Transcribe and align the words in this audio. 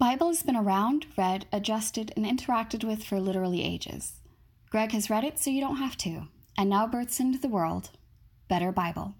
Bible 0.00 0.28
has 0.28 0.42
been 0.42 0.56
around, 0.56 1.04
read, 1.18 1.44
adjusted, 1.52 2.10
and 2.16 2.24
interacted 2.24 2.84
with 2.84 3.04
for 3.04 3.20
literally 3.20 3.62
ages. 3.62 4.14
Greg 4.70 4.92
has 4.92 5.10
read 5.10 5.24
it 5.24 5.38
so 5.38 5.50
you 5.50 5.60
don't 5.60 5.76
have 5.76 5.98
to, 5.98 6.22
and 6.56 6.70
now 6.70 6.86
births 6.86 7.20
into 7.20 7.38
the 7.38 7.50
world 7.50 7.90
Better 8.48 8.72
Bible. 8.72 9.14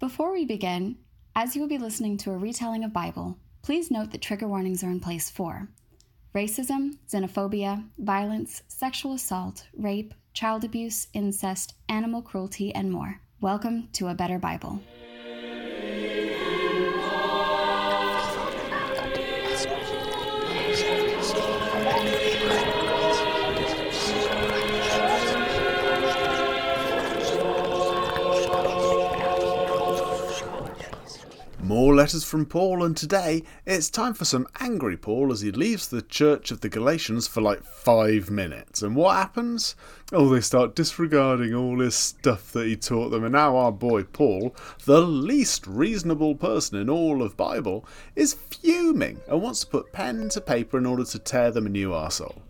Before 0.00 0.32
we 0.32 0.44
begin, 0.44 0.96
as 1.36 1.54
you 1.54 1.62
will 1.62 1.68
be 1.68 1.78
listening 1.78 2.16
to 2.16 2.32
a 2.32 2.36
retelling 2.36 2.82
of 2.82 2.92
Bible, 2.92 3.38
please 3.62 3.92
note 3.92 4.10
that 4.10 4.20
trigger 4.20 4.48
warnings 4.48 4.82
are 4.82 4.90
in 4.90 4.98
place 4.98 5.30
for 5.30 5.68
racism, 6.34 6.98
xenophobia, 7.08 7.88
violence, 7.96 8.64
sexual 8.66 9.12
assault, 9.12 9.68
rape, 9.76 10.14
child 10.32 10.64
abuse, 10.64 11.06
incest, 11.12 11.74
animal 11.88 12.22
cruelty, 12.22 12.74
and 12.74 12.90
more. 12.90 13.20
Welcome 13.40 13.88
to 13.92 14.08
A 14.08 14.14
Better 14.14 14.40
Bible. 14.40 14.82
Letters 32.00 32.24
from 32.24 32.46
Paul, 32.46 32.82
and 32.82 32.96
today 32.96 33.42
it's 33.66 33.90
time 33.90 34.14
for 34.14 34.24
some 34.24 34.46
angry 34.58 34.96
Paul 34.96 35.30
as 35.30 35.42
he 35.42 35.52
leaves 35.52 35.86
the 35.86 36.00
church 36.00 36.50
of 36.50 36.62
the 36.62 36.68
Galatians 36.70 37.28
for 37.28 37.42
like 37.42 37.62
five 37.62 38.30
minutes. 38.30 38.80
And 38.80 38.96
what 38.96 39.16
happens? 39.16 39.76
Oh, 40.10 40.30
they 40.30 40.40
start 40.40 40.74
disregarding 40.74 41.52
all 41.52 41.76
this 41.76 41.94
stuff 41.94 42.52
that 42.52 42.66
he 42.66 42.74
taught 42.74 43.10
them, 43.10 43.22
and 43.22 43.34
now 43.34 43.54
our 43.54 43.70
boy 43.70 44.04
Paul, 44.04 44.56
the 44.86 45.02
least 45.02 45.66
reasonable 45.66 46.34
person 46.36 46.78
in 46.78 46.88
all 46.88 47.22
of 47.22 47.36
Bible, 47.36 47.84
is 48.16 48.32
fuming 48.32 49.20
and 49.28 49.42
wants 49.42 49.60
to 49.60 49.66
put 49.66 49.92
pen 49.92 50.30
to 50.30 50.40
paper 50.40 50.78
in 50.78 50.86
order 50.86 51.04
to 51.04 51.18
tear 51.18 51.50
them 51.50 51.66
a 51.66 51.68
new 51.68 51.90
arsehole. 51.90 52.40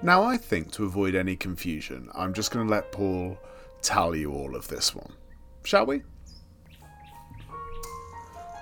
Now, 0.00 0.22
I 0.22 0.38
think 0.38 0.72
to 0.72 0.86
avoid 0.86 1.14
any 1.14 1.36
confusion, 1.36 2.08
I'm 2.14 2.32
just 2.32 2.50
going 2.50 2.66
to 2.66 2.72
let 2.72 2.92
Paul 2.92 3.36
tell 3.82 4.16
you 4.16 4.32
all 4.32 4.56
of 4.56 4.68
this 4.68 4.94
one. 4.94 5.12
Shall 5.64 5.84
we? 5.84 6.02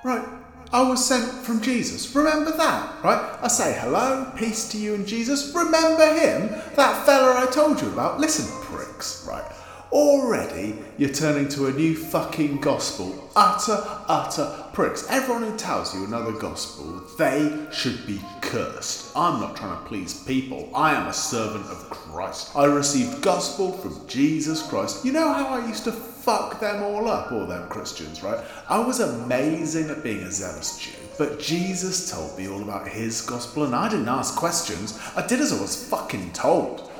Right, 0.04 0.22
I 0.70 0.82
was 0.82 1.02
sent 1.02 1.32
from 1.46 1.62
Jesus. 1.62 2.14
Remember 2.14 2.54
that, 2.54 3.02
right? 3.02 3.38
I 3.40 3.48
say 3.48 3.74
hello, 3.80 4.30
peace 4.36 4.68
to 4.72 4.76
you 4.76 4.94
and 4.94 5.06
Jesus. 5.06 5.54
Remember 5.54 6.14
him? 6.14 6.50
That 6.76 7.06
fella 7.06 7.42
I 7.42 7.50
told 7.50 7.80
you 7.80 7.88
about? 7.88 8.20
Listen, 8.20 8.44
pricks, 8.66 9.26
right? 9.26 9.50
Already 9.92 10.76
you're 10.98 11.08
turning 11.08 11.48
to 11.50 11.68
a 11.68 11.72
new 11.72 11.96
fucking 11.96 12.60
gospel. 12.60 13.30
Utter, 13.34 13.82
utter 14.06 14.66
pricks. 14.74 15.08
Everyone 15.08 15.44
who 15.44 15.56
tells 15.56 15.94
you 15.94 16.04
another 16.04 16.32
gospel, 16.32 17.02
they 17.16 17.66
should 17.72 18.06
be 18.06 18.20
cursed. 18.42 19.10
I'm 19.16 19.40
not 19.40 19.56
trying 19.56 19.78
to 19.78 19.88
please 19.88 20.22
people. 20.24 20.68
I 20.74 20.92
am 20.92 21.06
a 21.06 21.14
servant 21.14 21.64
of 21.64 21.88
Christ. 21.88 22.54
I 22.54 22.66
received 22.66 23.22
gospel 23.22 23.72
from 23.72 24.06
Jesus 24.06 24.60
Christ. 24.68 25.02
You 25.02 25.12
know 25.12 25.32
how 25.32 25.46
I 25.46 25.66
used 25.66 25.84
to 25.84 25.92
fuck 26.24 26.58
them 26.58 26.82
all 26.82 27.08
up, 27.08 27.30
all 27.32 27.46
them 27.46 27.68
Christians, 27.68 28.22
right? 28.22 28.42
I 28.68 28.78
was 28.78 29.00
amazing 29.00 29.90
at 29.90 30.02
being 30.02 30.22
a 30.22 30.30
zealous 30.30 30.78
Jew. 30.78 30.92
But 31.18 31.38
Jesus 31.38 32.10
told 32.10 32.36
me 32.38 32.48
all 32.48 32.62
about 32.62 32.88
his 32.88 33.20
gospel 33.20 33.64
and 33.64 33.74
I 33.74 33.90
didn't 33.90 34.08
ask 34.08 34.34
questions. 34.34 34.98
I 35.14 35.26
did 35.26 35.40
as 35.40 35.52
I 35.52 35.60
was 35.60 35.88
fucking 35.88 36.32
told. 36.32 36.90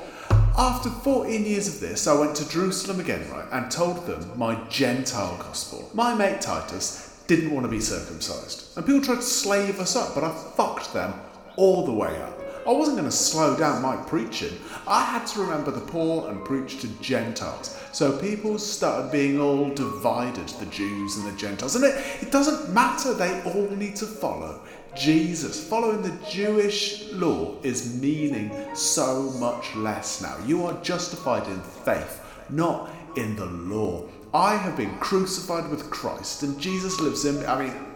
After 0.57 0.91
14 0.91 1.45
years 1.45 1.67
of 1.67 1.81
this, 1.81 2.07
I 2.07 2.19
went 2.19 2.37
to 2.37 2.49
Jerusalem 2.49 3.01
again, 3.01 3.29
right, 3.31 3.49
and 3.51 3.71
told 3.71 4.07
them 4.07 4.31
my 4.37 4.55
Gentile 4.69 5.37
gospel. 5.39 5.91
My 5.95 6.15
mate 6.15 6.41
Titus 6.41 7.23
didn't 7.27 7.51
want 7.51 7.65
to 7.65 7.71
be 7.71 7.81
circumcised. 7.81 8.77
And 8.77 8.87
people 8.87 9.01
tried 9.01 9.17
to 9.17 9.23
slave 9.23 9.81
us 9.81 9.97
up, 9.97 10.15
but 10.15 10.23
I 10.23 10.31
fucked 10.31 10.93
them 10.93 11.15
all 11.57 11.87
the 11.87 11.93
way 11.93 12.21
up. 12.21 12.44
I 12.67 12.73
wasn't 12.73 12.97
going 12.97 13.11
to 13.11 13.17
slow 13.17 13.57
down 13.57 13.83
my 13.83 13.97
preaching. 13.97 14.59
I 14.87 15.05
had 15.05 15.27
to 15.29 15.41
remember 15.41 15.71
the 15.71 15.81
poor 15.81 16.31
and 16.31 16.45
preach 16.45 16.81
to 16.81 16.89
Gentiles. 17.01 17.79
So 17.93 18.17
people 18.19 18.59
started 18.59 19.13
being 19.13 19.41
all 19.41 19.69
divided, 19.71 20.49
the 20.49 20.67
Jews 20.67 21.17
and 21.17 21.27
the 21.27 21.39
Gentiles. 21.39 21.77
And 21.77 21.85
it, 21.85 21.95
it 22.23 22.33
doesn't 22.33 22.73
matter, 22.73 23.13
they 23.13 23.43
all 23.43 23.69
need 23.71 23.97
to 23.97 24.07
follow 24.07 24.61
Jesus. 24.97 25.63
Following 25.69 26.03
the 26.03 26.17
Jewish 26.31 27.11
law 27.13 27.57
is 27.63 28.01
meaning 28.01 28.51
so 28.75 29.31
much 29.33 29.75
less 29.77 30.23
now. 30.23 30.37
You 30.47 30.65
are 30.67 30.81
justified 30.83 31.47
in 31.49 31.61
faith, 31.61 32.23
not 32.49 32.91
in 33.17 33.37
the 33.37 33.47
law. 33.47 34.05
I 34.33 34.57
have 34.57 34.77
been 34.77 34.97
crucified 34.99 35.71
with 35.71 35.91
Christ, 35.91 36.43
and 36.43 36.59
Jesus 36.59 36.99
lives 37.01 37.25
in 37.25 37.41
me. 37.41 37.47
I 37.47 37.67
mean, 37.67 37.94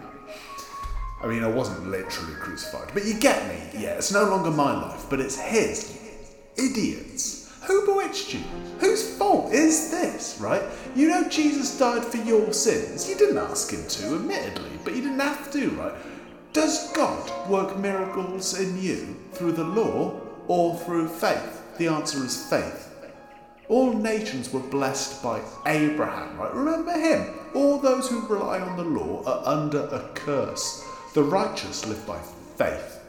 I 1.20 1.26
mean, 1.26 1.42
I 1.42 1.48
wasn't 1.48 1.90
literally 1.90 2.34
crucified, 2.34 2.90
but 2.94 3.04
you 3.04 3.14
get 3.14 3.46
me. 3.48 3.80
Yeah, 3.80 3.94
it's 3.94 4.12
no 4.12 4.24
longer 4.24 4.50
my 4.50 4.72
life, 4.72 5.06
but 5.10 5.20
it's 5.20 5.38
his. 5.38 5.98
Idiots. 6.56 7.52
Who 7.66 7.84
bewitched 7.84 8.32
you? 8.34 8.40
Whose 8.78 9.16
fault 9.16 9.52
is 9.52 9.90
this, 9.90 10.38
right? 10.40 10.62
You 10.94 11.08
know 11.08 11.28
Jesus 11.28 11.76
died 11.78 12.04
for 12.04 12.18
your 12.18 12.52
sins. 12.52 13.08
You 13.08 13.16
didn't 13.16 13.38
ask 13.38 13.72
him 13.72 13.86
to, 13.86 14.14
admittedly, 14.14 14.70
but 14.84 14.94
you 14.94 15.02
didn't 15.02 15.18
have 15.18 15.50
to, 15.52 15.68
right? 15.70 15.94
Does 16.52 16.92
God 16.92 17.48
work 17.48 17.76
miracles 17.78 18.58
in 18.58 18.80
you 18.80 19.16
through 19.32 19.52
the 19.52 19.64
law 19.64 20.20
or 20.46 20.76
through 20.76 21.08
faith? 21.08 21.62
The 21.78 21.88
answer 21.88 22.24
is 22.24 22.48
faith. 22.48 22.94
All 23.68 23.92
nations 23.92 24.50
were 24.52 24.60
blessed 24.60 25.22
by 25.22 25.42
Abraham, 25.66 26.38
right? 26.38 26.54
Remember 26.54 26.92
him. 26.92 27.34
All 27.54 27.78
those 27.78 28.08
who 28.08 28.26
rely 28.26 28.60
on 28.60 28.76
the 28.76 28.84
law 28.84 29.22
are 29.24 29.46
under 29.46 29.84
a 29.88 30.08
curse. 30.14 30.84
The 31.14 31.22
righteous 31.22 31.86
live 31.86 32.06
by 32.06 32.20
faith. 32.56 33.00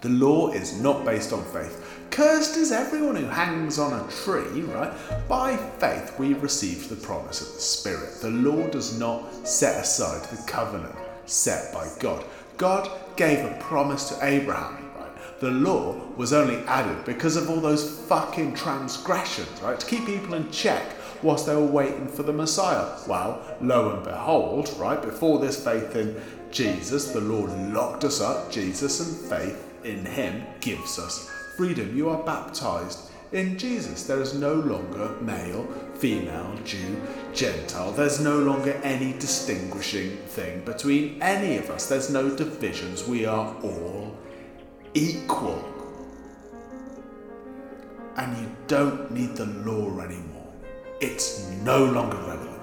The 0.00 0.08
law 0.08 0.50
is 0.52 0.80
not 0.80 1.04
based 1.04 1.32
on 1.32 1.44
faith. 1.44 2.06
Cursed 2.10 2.56
is 2.56 2.72
everyone 2.72 3.16
who 3.16 3.26
hangs 3.26 3.78
on 3.78 3.92
a 3.92 4.10
tree, 4.10 4.62
right? 4.62 4.92
By 5.28 5.56
faith, 5.78 6.18
we 6.18 6.32
received 6.32 6.88
the 6.88 6.96
promise 6.96 7.42
of 7.42 7.54
the 7.54 7.60
Spirit. 7.60 8.20
The 8.22 8.30
law 8.30 8.66
does 8.68 8.98
not 8.98 9.46
set 9.46 9.82
aside 9.82 10.24
the 10.24 10.42
covenant 10.50 10.94
set 11.26 11.72
by 11.72 11.88
God. 11.98 12.24
God 12.56 12.90
gave 13.16 13.44
a 13.44 13.58
promise 13.60 14.08
to 14.08 14.24
Abraham, 14.24 14.90
right? 14.96 15.40
The 15.40 15.50
law 15.50 15.94
was 16.16 16.32
only 16.32 16.56
added 16.64 17.04
because 17.04 17.36
of 17.36 17.50
all 17.50 17.60
those 17.60 18.00
fucking 18.06 18.54
transgressions, 18.54 19.60
right? 19.62 19.78
To 19.78 19.86
keep 19.86 20.06
people 20.06 20.34
in 20.34 20.50
check 20.50 20.82
whilst 21.22 21.46
they 21.46 21.54
were 21.54 21.64
waiting 21.64 22.08
for 22.08 22.22
the 22.22 22.32
Messiah. 22.32 22.96
Well, 23.06 23.42
lo 23.60 23.94
and 23.94 24.04
behold, 24.04 24.74
right, 24.78 25.00
before 25.00 25.38
this 25.38 25.62
faith 25.62 25.94
in 25.94 26.20
Jesus, 26.50 27.12
the 27.12 27.20
Lord 27.20 27.50
locked 27.72 28.04
us 28.04 28.20
up. 28.20 28.50
Jesus 28.50 29.00
and 29.00 29.30
faith 29.30 29.72
in 29.84 30.04
Him 30.04 30.44
gives 30.60 30.98
us 30.98 31.30
freedom. 31.56 31.96
You 31.96 32.10
are 32.10 32.22
baptized 32.24 33.10
in 33.32 33.56
Jesus. 33.56 34.04
There 34.04 34.20
is 34.20 34.34
no 34.34 34.54
longer 34.54 35.14
male, 35.20 35.64
female, 35.94 36.52
Jew, 36.64 37.00
Gentile. 37.32 37.92
There's 37.92 38.20
no 38.20 38.38
longer 38.38 38.72
any 38.82 39.12
distinguishing 39.14 40.16
thing 40.26 40.64
between 40.64 41.22
any 41.22 41.56
of 41.58 41.70
us. 41.70 41.88
There's 41.88 42.10
no 42.10 42.34
divisions. 42.34 43.06
We 43.06 43.26
are 43.26 43.54
all 43.62 44.16
equal. 44.94 45.64
And 48.16 48.36
you 48.36 48.50
don't 48.66 49.10
need 49.10 49.36
the 49.36 49.46
law 49.46 50.00
anymore. 50.00 50.52
It's 51.00 51.48
no 51.62 51.84
longer 51.84 52.16
relevant. 52.16 52.59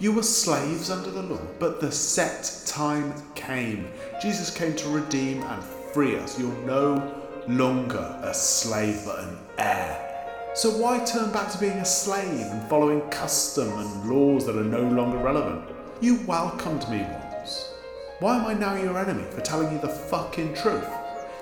You 0.00 0.12
were 0.12 0.22
slaves 0.22 0.90
under 0.90 1.10
the 1.10 1.24
law, 1.24 1.40
but 1.58 1.80
the 1.80 1.90
set 1.90 2.62
time 2.66 3.12
came. 3.34 3.90
Jesus 4.22 4.48
came 4.48 4.76
to 4.76 4.88
redeem 4.90 5.42
and 5.42 5.60
free 5.92 6.16
us. 6.16 6.38
You're 6.38 6.52
no 6.64 7.20
longer 7.48 8.16
a 8.22 8.32
slave 8.32 9.02
but 9.04 9.18
an 9.18 9.36
heir. 9.58 10.52
So 10.54 10.70
why 10.70 11.04
turn 11.04 11.32
back 11.32 11.50
to 11.50 11.58
being 11.58 11.78
a 11.78 11.84
slave 11.84 12.46
and 12.46 12.68
following 12.68 13.00
custom 13.10 13.76
and 13.76 14.08
laws 14.08 14.46
that 14.46 14.56
are 14.56 14.62
no 14.62 14.82
longer 14.82 15.18
relevant? 15.18 15.68
You 16.00 16.20
welcomed 16.28 16.88
me 16.88 17.04
once. 17.32 17.72
Why 18.20 18.36
am 18.38 18.46
I 18.46 18.54
now 18.54 18.76
your 18.76 18.96
enemy 18.96 19.24
for 19.32 19.40
telling 19.40 19.72
you 19.72 19.80
the 19.80 19.88
fucking 19.88 20.54
truth? 20.54 20.88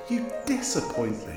You 0.09 0.25
disappoint 0.47 1.27
me. 1.28 1.34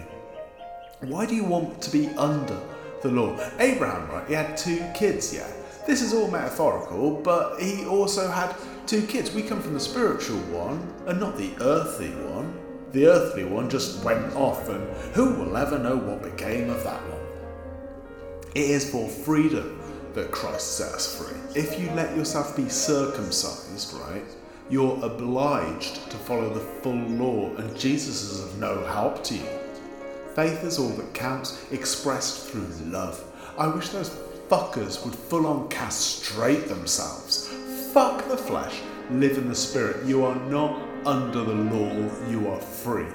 Why 1.02 1.26
do 1.26 1.36
you 1.36 1.44
want 1.44 1.82
to 1.82 1.92
be 1.92 2.08
under 2.16 2.58
the 3.02 3.12
law? 3.12 3.38
Abraham, 3.60 4.10
right, 4.10 4.26
he 4.26 4.36
had 4.36 4.56
two 4.56 4.86
kids, 4.96 5.34
yeah. 5.34 5.52
This 5.88 6.02
is 6.02 6.14
all 6.14 6.30
metaphorical, 6.30 7.12
but 7.12 7.60
he 7.60 7.86
also 7.86 8.30
had 8.30 8.56
two 8.86 9.06
kids. 9.08 9.31
We 9.31 9.42
come 9.42 9.62
from 9.62 9.74
the 9.74 9.80
spiritual 9.80 10.38
one 10.52 10.88
and 11.08 11.20
not 11.20 11.38
the 11.38 11.52
earthly 11.62 12.10
one. 12.10 12.54
The 12.92 13.08
earthly 13.08 13.44
one 13.44 13.70
just 13.70 14.04
went 14.04 14.36
off, 14.36 14.68
and 14.70 14.84
who 15.14 15.34
will 15.34 15.56
ever 15.56 15.78
know 15.78 15.96
what 15.96 16.24
became 16.24 16.70
of 16.70 16.84
that 16.84 17.02
one? 17.02 17.22
It 18.56 18.70
is 18.70 18.90
for 18.90 19.08
freedom 19.08 19.80
that 20.14 20.31
Christ 20.31 20.78
set 20.78 20.94
us 20.94 21.16
free. 21.16 21.38
If 21.56 21.80
you 21.80 21.90
let 21.92 22.16
yourself 22.16 22.56
be 22.56 22.68
circumcised, 22.68 23.94
right, 23.94 24.26
you're 24.70 25.04
obliged 25.04 26.10
to 26.10 26.18
follow 26.18 26.52
the 26.52 26.60
full 26.60 26.94
law, 26.94 27.56
and 27.58 27.78
Jesus 27.78 28.24
is 28.24 28.44
of 28.44 28.60
no 28.60 28.84
help 28.86 29.24
to 29.26 29.36
you. 29.36 29.50
Faith 30.36 30.64
is 30.64 30.80
all 30.80 30.90
that 30.90 31.14
counts, 31.14 31.64
expressed 31.72 32.50
through 32.50 32.68
love. 32.86 33.24
I 33.58 33.68
wish 33.68 33.90
those 33.90 34.10
fuckers 34.50 35.06
would 35.06 35.13
full 35.13 35.46
on 35.46 35.69
castrate 35.69 36.68
themselves. 36.68 37.48
Fuck 37.94 38.28
the 38.28 38.36
flesh, 38.36 38.81
live 39.12 39.38
in 39.38 39.48
the 39.48 39.56
spirit. 39.56 40.06
You 40.06 40.25
are 40.25 40.36
not 40.50 40.81
under 41.06 41.44
the 41.44 41.54
law, 41.54 42.28
you 42.28 42.48
are 42.50 42.60
free. 42.60 43.06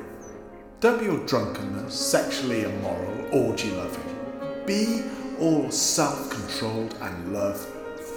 Don't 0.78 1.00
be 1.00 1.08
all 1.08 1.19
drunkenness, 1.26 1.92
sexually 1.92 2.62
immoral, 2.62 3.28
orgy 3.32 3.70
loving. 3.72 4.64
Be 4.64 5.02
all 5.40 5.70
self 5.72 6.31
controlled 6.31 6.94
and 7.00 7.32
love 7.32 7.58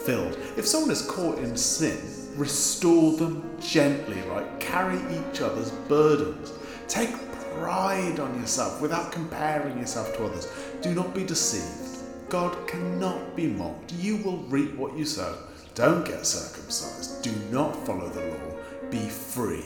filled. 0.05 0.37
If 0.55 0.67
someone 0.67 0.91
is 0.91 1.01
caught 1.01 1.39
in 1.39 1.57
sin, 1.57 1.97
restore 2.35 3.17
them 3.17 3.49
gently, 3.59 4.21
right? 4.29 4.59
Carry 4.59 4.99
each 5.17 5.41
other's 5.41 5.71
burdens. 5.89 6.53
Take 6.87 7.09
pride 7.55 8.19
on 8.19 8.39
yourself 8.39 8.79
without 8.79 9.11
comparing 9.11 9.79
yourself 9.79 10.15
to 10.17 10.25
others. 10.25 10.47
Do 10.83 10.93
not 10.93 11.15
be 11.15 11.23
deceived. 11.23 11.86
God 12.29 12.68
cannot 12.68 13.35
be 13.35 13.47
mocked. 13.47 13.94
You 13.94 14.18
will 14.18 14.38
reap 14.50 14.75
what 14.75 14.97
you 14.97 15.06
sow. 15.06 15.38
Don't 15.75 16.06
get 16.06 16.25
circumcised. 16.25 17.24
Do 17.24 17.31
not 17.51 17.85
follow 17.85 18.09
the 18.09 18.21
law. 18.21 18.89
Be 18.89 19.07
free. 19.07 19.63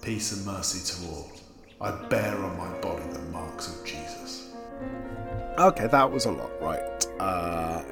Peace 0.00 0.32
and 0.32 0.46
mercy 0.46 0.84
to 0.94 1.10
all. 1.10 1.32
I 1.80 1.90
bear 2.08 2.36
on 2.36 2.56
my 2.56 2.72
body 2.80 3.02
the 3.12 3.18
marks 3.30 3.68
of 3.68 3.84
Jesus. 3.84 4.52
Okay, 5.58 5.88
that 5.88 6.10
was 6.10 6.26
a 6.26 6.32
lot, 6.32 6.50
right? 6.60 7.06
Uh, 7.18 7.82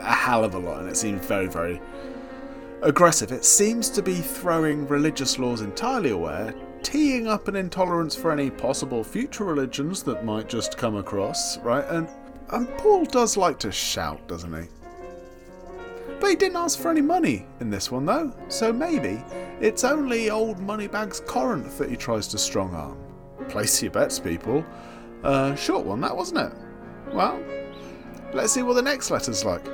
a 0.00 0.14
hell 0.14 0.44
of 0.44 0.54
a 0.54 0.58
lot, 0.58 0.80
and 0.80 0.88
it 0.88 0.96
seemed 0.96 1.24
very, 1.24 1.46
very 1.46 1.80
aggressive. 2.82 3.32
It 3.32 3.44
seems 3.44 3.88
to 3.90 4.02
be 4.02 4.16
throwing 4.16 4.86
religious 4.86 5.38
laws 5.38 5.62
entirely 5.62 6.10
away, 6.10 6.52
teeing 6.82 7.26
up 7.26 7.48
an 7.48 7.56
intolerance 7.56 8.14
for 8.14 8.30
any 8.30 8.50
possible 8.50 9.02
future 9.02 9.44
religions 9.44 10.02
that 10.02 10.26
might 10.26 10.48
just 10.48 10.76
come 10.76 10.96
across, 10.96 11.56
right? 11.58 11.84
And 11.88 12.06
and 12.54 12.68
Paul 12.78 13.04
does 13.04 13.36
like 13.36 13.58
to 13.60 13.72
shout, 13.72 14.26
doesn't 14.28 14.52
he? 14.52 14.68
But 16.20 16.30
he 16.30 16.36
didn't 16.36 16.56
ask 16.56 16.78
for 16.78 16.90
any 16.90 17.00
money 17.00 17.46
in 17.60 17.70
this 17.70 17.90
one, 17.90 18.06
though, 18.06 18.32
so 18.48 18.72
maybe 18.72 19.22
it's 19.60 19.84
only 19.84 20.30
old 20.30 20.58
Moneybags 20.60 21.20
Corinth 21.20 21.78
that 21.78 21.90
he 21.90 21.96
tries 21.96 22.28
to 22.28 22.38
strong 22.38 22.74
arm. 22.74 22.98
Place 23.48 23.82
your 23.82 23.90
bets, 23.92 24.18
people. 24.18 24.64
Uh, 25.22 25.54
short 25.54 25.84
one, 25.84 26.00
that 26.00 26.16
wasn't 26.16 26.38
it? 26.38 26.52
Well, 27.12 27.42
let's 28.32 28.52
see 28.52 28.62
what 28.62 28.74
the 28.74 28.82
next 28.82 29.10
letter's 29.10 29.44
like. 29.44 29.66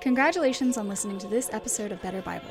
Congratulations 0.00 0.76
on 0.76 0.88
listening 0.88 1.18
to 1.18 1.26
this 1.26 1.50
episode 1.52 1.90
of 1.90 2.00
Better 2.00 2.22
Bible. 2.22 2.48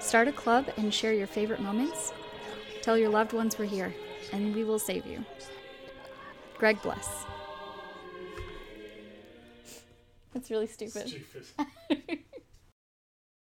Start 0.00 0.26
a 0.26 0.32
club 0.32 0.68
and 0.76 0.92
share 0.92 1.12
your 1.12 1.28
favorite 1.28 1.60
moments. 1.60 2.12
Tell 2.82 2.98
your 2.98 3.10
loved 3.10 3.32
ones 3.32 3.58
we're 3.58 3.66
here, 3.66 3.94
and 4.32 4.54
we 4.54 4.64
will 4.64 4.80
save 4.80 5.06
you. 5.06 5.24
Greg 6.58 6.82
bless. 6.82 7.24
That's 10.32 10.50
really 10.50 10.66
stupid. 10.66 11.08
Stupid. 11.08 12.18